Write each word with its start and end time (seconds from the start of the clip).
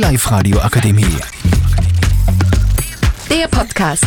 Die 0.00 0.04
Live-Radio 0.06 0.58
Akademie. 0.60 1.04
Der 3.28 3.46
Podcast. 3.48 4.06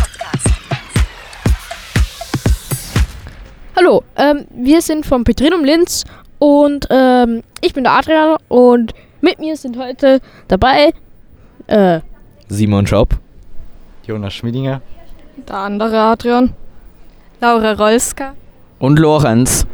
Hallo, 3.75 4.03
ähm, 4.15 4.47
wir 4.55 4.81
sind 4.81 5.05
vom 5.05 5.23
Petrinum 5.23 5.63
Linz 5.63 6.03
und 6.39 6.87
ähm, 6.89 7.43
ich 7.61 7.75
bin 7.75 7.83
der 7.83 7.93
Adrian 7.93 8.37
und 8.47 8.95
mit 9.21 9.37
mir 9.37 9.55
sind 9.55 9.77
heute 9.77 10.19
dabei 10.47 10.93
äh, 11.67 11.99
Simon 12.47 12.87
Schopp. 12.87 13.19
Jonas 14.07 14.33
Schmiedinger. 14.33 14.81
Der 15.47 15.55
andere 15.57 15.99
Adrian. 15.99 16.55
Laura 17.39 17.73
Rolska. 17.73 18.33
Und 18.79 18.97
Lorenz. 18.97 19.67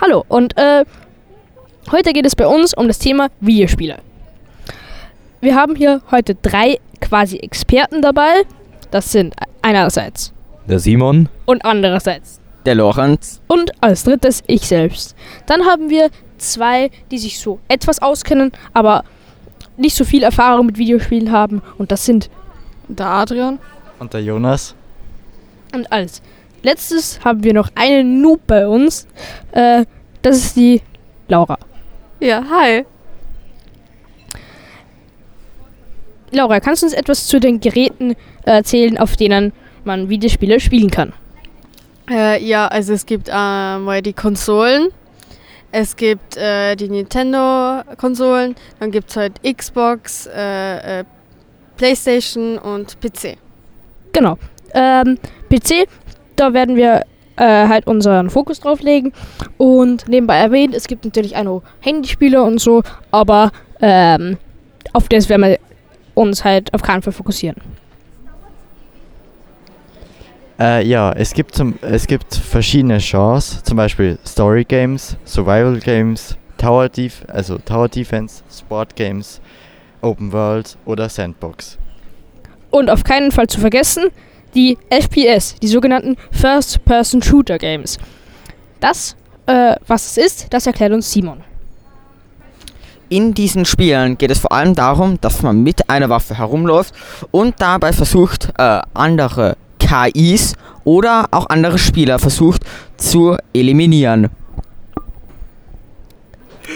Hallo 0.00 0.24
und 0.28 0.56
äh, 0.56 0.84
heute 1.90 2.12
geht 2.12 2.26
es 2.26 2.36
bei 2.36 2.46
uns 2.46 2.74
um 2.74 2.86
das 2.86 3.00
Thema 3.00 3.26
Videospiele. 3.40 3.98
Wir 5.40 5.54
haben 5.54 5.76
hier 5.76 6.02
heute 6.10 6.34
drei 6.34 6.78
quasi 7.00 7.36
Experten 7.38 8.02
dabei. 8.02 8.42
Das 8.90 9.12
sind 9.12 9.34
einerseits 9.62 10.32
Der 10.66 10.78
Simon. 10.78 11.28
und 11.46 11.64
andererseits 11.64 12.40
Der 12.64 12.74
Lorenz. 12.74 13.40
und 13.46 13.70
als 13.82 14.04
drittes 14.04 14.42
ich 14.46 14.62
selbst. 14.66 15.14
Dann 15.46 15.64
haben 15.64 15.90
wir 15.90 16.10
zwei, 16.38 16.90
die 17.10 17.18
sich 17.18 17.38
so 17.38 17.60
etwas 17.68 18.00
auskennen, 18.02 18.52
aber 18.72 19.04
nicht 19.76 19.94
so 19.96 20.04
viel 20.04 20.22
Erfahrung 20.22 20.66
mit 20.66 20.78
Videospielen 20.78 21.30
haben 21.30 21.62
und 21.78 21.92
das 21.92 22.04
sind 22.04 22.30
Der 22.88 23.06
Adrian. 23.06 23.58
Und 23.98 24.14
der 24.14 24.22
Jonas. 24.22 24.74
Und 25.74 25.90
als 25.92 26.22
letztes 26.62 27.20
haben 27.24 27.44
wir 27.44 27.52
noch 27.52 27.68
einen 27.74 28.22
Noob 28.22 28.40
bei 28.46 28.66
uns. 28.66 29.06
Äh, 29.52 29.84
das 30.22 30.36
ist 30.38 30.56
die 30.56 30.80
Laura. 31.28 31.58
Ja, 32.20 32.42
hi. 32.50 32.84
Laura, 36.30 36.60
kannst 36.60 36.82
du 36.82 36.86
uns 36.86 36.94
etwas 36.94 37.26
zu 37.26 37.40
den 37.40 37.60
Geräten 37.60 38.12
äh, 38.44 38.50
erzählen, 38.50 38.98
auf 38.98 39.16
denen 39.16 39.52
man 39.84 40.08
Videospiele 40.08 40.60
spielen 40.60 40.90
kann? 40.90 41.12
Äh, 42.10 42.42
ja, 42.44 42.66
also 42.68 42.92
es 42.92 43.06
gibt 43.06 43.30
einmal 43.30 44.02
die 44.02 44.12
Konsolen. 44.12 44.88
Es 45.70 45.96
gibt 45.96 46.36
äh, 46.36 46.76
die 46.76 46.88
Nintendo-Konsolen. 46.88 48.54
Dann 48.80 48.90
gibt 48.90 49.10
es 49.10 49.16
halt 49.16 49.34
Xbox, 49.42 50.26
äh, 50.26 51.00
äh, 51.00 51.04
Playstation 51.76 52.58
und 52.58 52.98
PC. 53.00 53.36
Genau. 54.12 54.38
Ähm, 54.74 55.18
PC, 55.50 55.86
da 56.36 56.52
werden 56.52 56.76
wir 56.76 57.04
halt 57.40 57.86
unseren 57.86 58.30
Fokus 58.30 58.58
drauf 58.58 58.80
legen. 58.80 59.12
Und 59.58 60.08
nebenbei 60.08 60.38
erwähnt, 60.38 60.74
es 60.74 60.88
gibt 60.88 61.04
natürlich 61.04 61.36
auch 61.36 61.44
noch 61.44 61.62
Handyspiele 61.78 62.42
und 62.42 62.60
so, 62.60 62.82
aber 63.12 63.52
ähm, 63.80 64.38
auf 64.92 65.08
das 65.08 65.28
werden 65.28 65.42
wir 65.42 65.58
uns 66.18 66.44
halt 66.44 66.74
auf 66.74 66.82
keinen 66.82 67.02
Fall 67.02 67.12
fokussieren. 67.12 67.56
Äh, 70.58 70.84
ja, 70.86 71.12
es 71.12 71.32
gibt, 71.34 71.54
zum, 71.54 71.78
es 71.82 72.06
gibt 72.06 72.34
verschiedene 72.34 72.98
Genres, 72.98 73.62
zum 73.62 73.76
Beispiel 73.76 74.18
Story 74.26 74.64
Games, 74.64 75.16
Survival 75.24 75.78
Games, 75.78 76.36
Tower, 76.56 76.88
Def 76.88 77.24
also 77.28 77.58
Tower 77.58 77.88
Defense, 77.88 78.42
Sport 78.50 78.96
Games, 78.96 79.40
Open 80.00 80.32
World 80.32 80.76
oder 80.84 81.08
Sandbox. 81.08 81.78
Und 82.70 82.90
auf 82.90 83.04
keinen 83.04 83.30
Fall 83.30 83.46
zu 83.46 83.60
vergessen, 83.60 84.08
die 84.54 84.76
FPS, 84.90 85.54
die 85.60 85.68
sogenannten 85.68 86.16
First-Person-Shooter-Games. 86.32 87.98
Das, 88.80 89.16
äh, 89.46 89.76
was 89.86 90.06
es 90.06 90.16
ist, 90.16 90.52
das 90.52 90.66
erklärt 90.66 90.92
uns 90.92 91.10
Simon. 91.10 91.44
In 93.08 93.32
diesen 93.34 93.64
Spielen 93.64 94.18
geht 94.18 94.30
es 94.30 94.38
vor 94.38 94.52
allem 94.52 94.74
darum, 94.74 95.18
dass 95.20 95.42
man 95.42 95.62
mit 95.62 95.88
einer 95.88 96.08
Waffe 96.10 96.36
herumläuft 96.36 96.94
und 97.30 97.54
dabei 97.58 97.92
versucht, 97.92 98.50
äh, 98.58 98.80
andere 98.92 99.56
KIs 99.78 100.54
oder 100.84 101.26
auch 101.30 101.46
andere 101.48 101.78
Spieler 101.78 102.18
versucht 102.18 102.62
zu 102.98 103.36
eliminieren. 103.54 104.28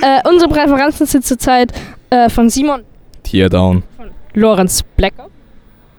Äh, 0.00 0.26
unsere 0.28 0.48
Präferenzen 0.50 1.06
sind 1.06 1.24
zurzeit 1.24 1.72
äh, 2.10 2.28
von 2.30 2.48
Simon 2.48 2.82
Teardown. 3.22 3.82
Lorenz 4.34 4.82
Blacker, 4.96 5.26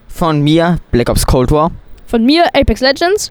Von 0.07 0.41
mir 0.41 0.77
Black 0.91 1.09
Ops 1.09 1.25
Cold 1.27 1.51
War. 1.51 1.71
von 2.07 2.25
mir 2.25 2.45
Apex 2.55 2.81
Legends. 2.81 3.29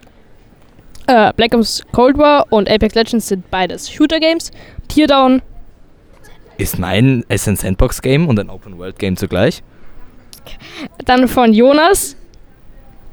Äh, 1.07 1.33
Black 1.35 1.53
Ops 1.53 1.83
Cold 1.91 2.17
War 2.17 2.45
und 2.49 2.69
Apex 2.69 2.95
Legends 2.95 3.27
sind 3.27 3.49
beides 3.51 3.91
Shooter-Games. 3.91 4.51
Teardown, 4.87 5.41
Ist 6.57 6.77
mein 6.79 7.23
ist 7.29 7.47
ein 7.47 7.55
Sandbox-Game 7.55 8.27
und 8.27 8.39
ein 8.39 8.49
Open-World-Game 8.49 9.17
zugleich? 9.17 9.63
dann 11.05 11.27
von 11.27 11.53
Jonas 11.53 12.15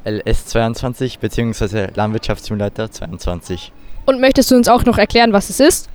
LS22 0.04 1.18
bzw. 1.18 1.88
Landwirtschaftssimulator 1.94 2.90
22. 2.90 3.72
und 4.06 4.20
möchtest 4.20 4.50
du 4.50 4.56
uns 4.56 4.68
auch 4.68 4.84
noch 4.84 4.98
erklären, 4.98 5.32
was 5.32 5.50
es 5.50 5.60
ist? 5.60 5.88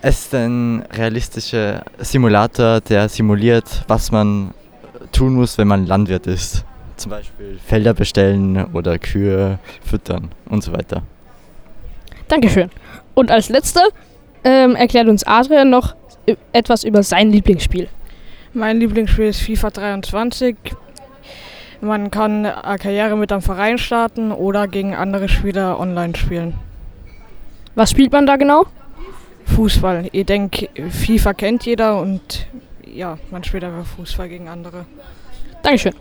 Es 0.00 0.26
ist 0.26 0.34
ein 0.34 0.84
realistischer 0.92 1.84
Simulator, 1.98 2.80
der 2.80 3.08
simuliert, 3.08 3.84
was 3.88 4.12
man 4.12 4.54
tun 5.10 5.34
muss, 5.34 5.58
wenn 5.58 5.66
man 5.66 5.86
Landwirt 5.86 6.26
ist. 6.26 6.64
Zum 6.96 7.10
Beispiel 7.10 7.58
Felder 7.66 7.94
bestellen 7.94 8.66
oder 8.74 8.98
Kühe 8.98 9.58
füttern 9.84 10.30
und 10.48 10.62
so 10.62 10.72
weiter. 10.72 11.02
Dankeschön. 12.28 12.70
Und 13.14 13.30
als 13.30 13.48
letzter 13.48 13.88
ähm, 14.44 14.76
erklärt 14.76 15.08
uns 15.08 15.24
Adrian 15.24 15.70
noch 15.70 15.96
etwas 16.52 16.84
über 16.84 17.02
sein 17.02 17.30
Lieblingsspiel. 17.30 17.88
Mein 18.54 18.80
Lieblingsspiel 18.80 19.26
ist 19.26 19.40
FIFA 19.40 19.70
23. 19.70 20.56
Man 21.80 22.10
kann 22.10 22.44
eine 22.44 22.78
Karriere 22.78 23.16
mit 23.16 23.30
einem 23.30 23.42
Verein 23.42 23.78
starten 23.78 24.32
oder 24.32 24.66
gegen 24.66 24.94
andere 24.94 25.28
Spieler 25.28 25.78
online 25.78 26.16
spielen. 26.16 26.54
Was 27.74 27.90
spielt 27.90 28.10
man 28.10 28.26
da 28.26 28.36
genau? 28.36 28.66
Fußball. 29.54 30.08
Ich 30.12 30.26
denke, 30.26 30.68
FIFA 30.90 31.34
kennt 31.34 31.64
jeder 31.66 32.00
und 32.00 32.46
ja, 32.92 33.18
man 33.30 33.44
spielt 33.44 33.64
einfach 33.64 33.86
Fußball 33.86 34.28
gegen 34.28 34.48
andere. 34.48 34.86
Dankeschön. 35.62 35.94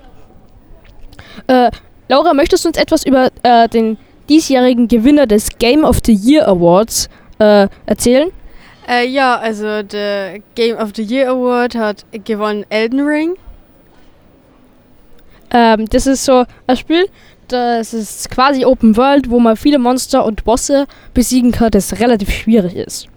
Äh, 1.48 1.70
Laura, 2.10 2.34
möchtest 2.34 2.66
du 2.66 2.70
uns 2.70 2.78
etwas 2.78 3.06
über 3.06 3.30
äh, 3.44 3.68
den 3.70 3.98
diesjährigen 4.30 4.88
Gewinner 4.88 5.28
des 5.28 5.58
Game 5.60 5.84
of 5.84 6.00
the 6.06 6.14
Year 6.14 6.48
Awards 6.48 7.10
äh, 7.40 7.68
erzählen? 7.86 8.32
Äh, 8.88 9.08
ja, 9.08 9.38
also 9.38 9.84
der 9.84 10.40
Game 10.56 10.78
of 10.78 10.92
the 10.96 11.04
Year 11.04 11.30
Award 11.30 11.76
hat 11.76 12.06
gewonnen 12.24 12.66
Elden 12.70 13.02
Ring. 13.02 13.36
Ähm, 15.52 15.86
das 15.90 16.08
ist 16.08 16.24
so 16.26 16.46
ein 16.68 16.78
Spiel, 16.78 17.08
das 17.48 17.94
ist 17.94 18.30
quasi 18.30 18.66
Open 18.66 18.96
World, 18.98 19.30
wo 19.30 19.40
man 19.40 19.58
viele 19.58 19.80
Monster 19.80 20.26
und 20.26 20.44
Bosse 20.44 20.88
besiegen 21.14 21.52
kann, 21.52 21.72
das 21.72 22.00
relativ 22.00 22.32
schwierig 22.32 22.76
ist. 22.76 23.08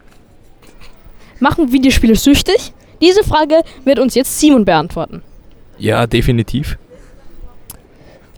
Machen 1.38 1.72
Videospiele 1.72 2.16
süchtig? 2.16 2.72
Diese 3.00 3.24
Frage 3.24 3.62
wird 3.84 3.98
uns 3.98 4.14
jetzt 4.14 4.38
Simon 4.38 4.64
beantworten. 4.64 5.22
Ja, 5.78 6.06
definitiv. 6.06 6.76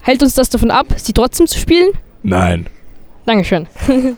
Hält 0.03 0.22
uns 0.22 0.34
das 0.34 0.50
davon 0.50 0.71
ab, 0.71 0.87
sie 0.97 1.12
trotzdem 1.12 1.47
zu 1.47 1.59
spielen? 1.59 1.91
Nein. 2.22 2.66
Dankeschön. 3.26 3.66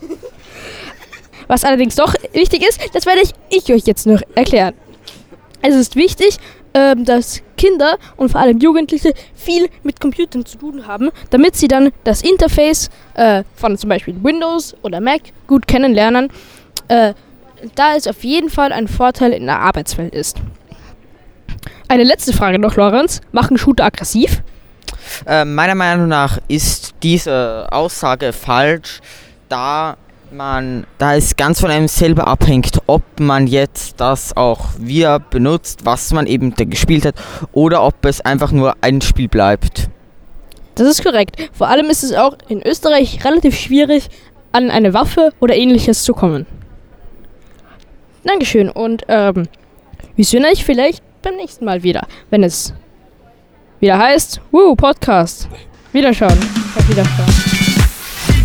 Was 1.49 1.65
allerdings 1.65 1.97
doch 1.97 2.15
wichtig 2.32 2.66
ist, 2.66 2.81
das 2.93 3.06
werde 3.06 3.22
ich, 3.22 3.32
ich 3.50 3.72
euch 3.72 3.87
jetzt 3.87 4.06
noch 4.06 4.21
erklären. 4.34 4.75
Es 5.62 5.75
ist 5.75 5.97
wichtig, 5.97 6.38
ähm, 6.75 7.05
dass 7.05 7.43
Kinder 7.56 7.99
und 8.16 8.31
vor 8.31 8.41
allem 8.41 8.59
Jugendliche 8.59 9.15
viel 9.34 9.69
mit 9.82 10.00
Computern 10.00 10.44
zu 10.44 10.59
tun 10.59 10.87
haben, 10.87 11.10
damit 11.31 11.56
sie 11.56 11.69
dann 11.69 11.93
das 12.05 12.22
Interface 12.22 12.91
äh, 13.15 13.44
von 13.55 13.78
zum 13.78 13.88
Beispiel 13.88 14.16
Windows 14.22 14.75
oder 14.82 15.00
Mac 15.00 15.22
gut 15.47 15.66
kennenlernen, 15.66 16.31
äh, 16.88 17.15
da 17.75 17.94
es 17.97 18.06
auf 18.06 18.25
jeden 18.25 18.50
Fall 18.50 18.72
ein 18.72 18.88
Vorteil 18.88 19.32
in 19.32 19.47
der 19.47 19.61
Arbeitswelt 19.61 20.15
ist. 20.15 20.37
Eine 21.88 22.05
letzte 22.05 22.32
Frage 22.32 22.58
noch, 22.58 22.76
Lorenz. 22.76 23.20
Machen 23.32 23.56
Shooter 23.56 23.85
aggressiv? 23.85 24.43
Äh, 25.26 25.44
meiner 25.44 25.75
Meinung 25.75 26.08
nach 26.08 26.38
ist 26.49 26.94
diese 27.02 27.69
Aussage 27.70 28.32
falsch, 28.32 29.00
da 29.49 29.97
man, 30.35 30.87
da 30.99 31.15
es 31.15 31.37
ganz 31.37 31.61
von 31.61 31.71
einem 31.71 31.89
selber 31.89 32.27
abhängt, 32.27 32.81
ob 32.87 33.03
man 33.19 33.47
jetzt 33.47 34.01
das 34.01 34.37
auch 34.37 34.71
wieder 34.79 35.21
benutzt, 35.21 35.85
was 35.85 36.13
man 36.13 36.27
eben 36.27 36.55
gespielt 36.55 37.07
hat, 37.07 37.15
oder 37.53 37.83
ob 37.83 38.05
es 38.05 38.21
einfach 38.21 38.53
nur 38.53 38.75
ein 38.81 39.01
Spiel 39.01 39.29
bleibt. 39.29 39.89
Das 40.75 40.89
ist 40.89 41.05
korrekt. 41.05 41.37
Vor 41.53 41.69
allem 41.69 41.87
ist 41.87 42.03
es 42.03 42.13
auch 42.15 42.37
in 42.49 42.63
Österreich 42.63 43.25
relativ 43.25 43.57
schwierig, 43.57 44.09
an 44.53 44.71
eine 44.71 44.93
Waffe 44.93 45.33
oder 45.41 45.55
ähnliches 45.55 46.05
zu 46.05 46.15
kommen. 46.15 46.47
Dankeschön 48.25 48.71
und 48.71 49.03
ähm, 49.09 49.49
wir 50.17 50.25
sehen 50.25 50.45
euch 50.45 50.65
vielleicht 50.65 51.03
beim 51.23 51.37
nächsten 51.37 51.65
Mal 51.65 51.83
wieder, 51.83 52.07
wenn 52.31 52.43
es 52.43 52.73
wieder 53.81 53.99
heißt, 53.99 54.41
Woo, 54.51 54.75
Podcast. 54.75 55.49
Wiederschauen. 55.93 56.39
Auf 56.77 56.89
Wiederschauen. 56.89 57.54